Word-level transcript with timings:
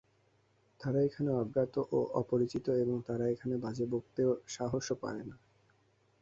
তারা 0.79 0.99
এখানে 1.01 1.29
অজ্ঞাত 1.35 1.73
ও 1.89 2.09
অপরিচিত 2.21 2.65
এবং 2.83 2.97
তারা 3.07 3.25
এখানে 3.27 3.55
বাজে 3.57 3.85
বকতে 3.91 4.21
সাহসও 4.47 4.95
পায় 5.01 5.23
না। 5.23 5.35